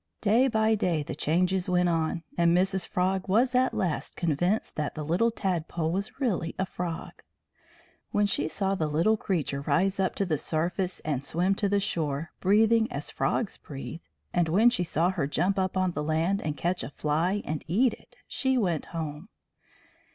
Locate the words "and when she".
14.33-14.83